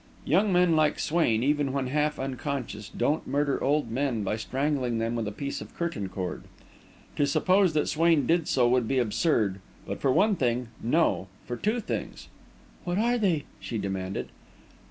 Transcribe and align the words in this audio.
Young 0.25 0.51
men 0.51 0.75
like 0.75 0.97
Swain, 0.97 1.43
even 1.43 1.73
when 1.73 1.85
half 1.85 2.17
unconscious, 2.17 2.89
don't 2.89 3.27
murder 3.27 3.63
old 3.63 3.91
men 3.91 4.23
by 4.23 4.35
strangling 4.35 4.97
them 4.97 5.13
with 5.13 5.27
a 5.27 5.31
piece 5.31 5.61
of 5.61 5.75
curtain 5.77 6.09
cord. 6.09 6.45
To 7.17 7.27
suppose 7.27 7.73
that 7.73 7.87
Swain 7.87 8.25
did 8.25 8.47
so 8.47 8.67
would 8.67 8.87
be 8.87 8.97
absurd, 8.97 9.59
but 9.85 10.01
for 10.01 10.11
one 10.11 10.35
thing 10.35 10.69
no, 10.81 11.27
for 11.45 11.55
two 11.55 11.79
things." 11.79 12.29
"What 12.83 12.97
are 12.97 13.19
they?" 13.19 13.43
she 13.59 13.77
demanded. 13.77 14.29